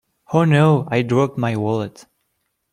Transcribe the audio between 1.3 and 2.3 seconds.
my wallet!